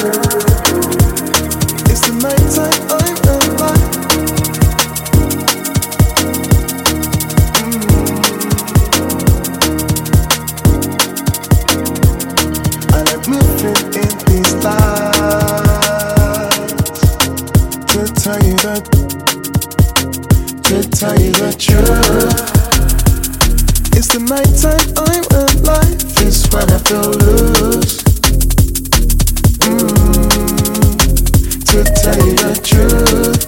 [0.00, 0.08] It's
[2.06, 2.14] the.
[7.60, 7.90] Mm.
[23.92, 26.00] It's the nighttime, I'm alive.
[26.26, 27.19] It's when I feel
[31.84, 33.40] to tell you the truth.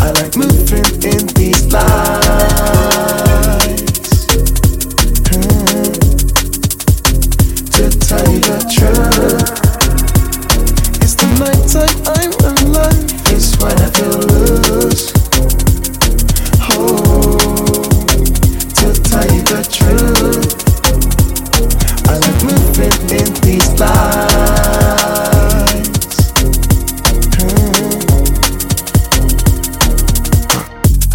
[0.00, 1.41] I like moving in these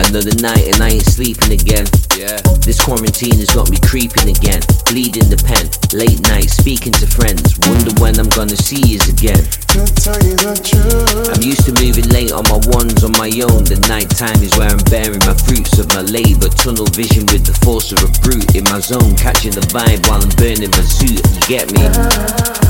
[0.08, 1.86] Another night and I ain't sleeping again.
[2.16, 2.40] Yeah.
[2.64, 4.64] This quarantine has got me creeping again.
[4.88, 7.60] Bleeding the pen, late night speaking to friends.
[7.68, 9.44] Wonder when I'm gonna see yous again.
[9.78, 13.62] I'm used to moving late on my ones on my own.
[13.62, 16.50] The night time is where I'm bearing my fruits of my labor.
[16.50, 19.14] Tunnel vision with the force of a brute in my zone.
[19.20, 21.20] Catching the vibe while I'm burning my suit.
[21.20, 21.84] You get me?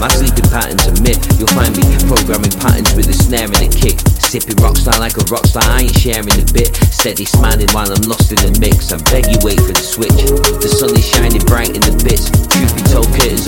[0.01, 1.21] My sleeping patterns a myth.
[1.39, 4.01] You'll find me programming patterns with a snare and a kick.
[4.27, 6.75] Sipping rockstar like a rockstar, I ain't sharing a bit.
[6.91, 8.91] Steady smiling while I'm lost in the mix.
[8.91, 10.27] I beg you wait for the switch.
[10.59, 12.16] The sun is shining bright in the bits.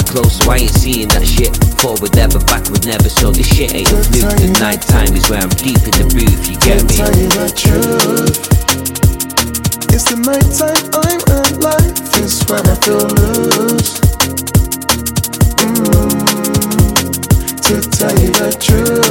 [0.09, 1.55] Truth be told, curtains are closed, so I ain't seeing that shit.
[1.81, 4.35] Forward never, backward never, so this shit ain't a fluke.
[4.37, 6.95] The night time is where I'm deep in the booth, you get To me?
[6.97, 8.39] tell you the truth.
[9.93, 11.97] It's the nighttime, I'm alive.
[12.21, 13.99] It's when I feel loose.
[15.59, 16.23] Mm.
[17.69, 19.08] To tell you the truth,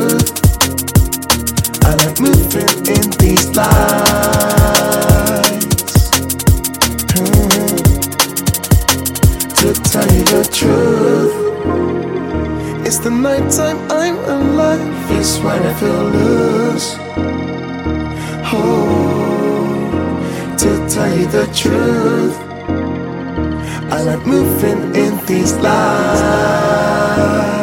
[10.52, 11.34] truth.
[12.86, 15.10] It's the nighttime, I'm alive.
[15.10, 16.96] It's when I feel loose.
[18.50, 22.36] Oh, to tell you the truth,
[23.92, 27.57] I like moving in these lights.